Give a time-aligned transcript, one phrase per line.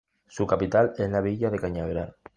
[0.25, 2.15] Su capital es la villa de Cañaveral.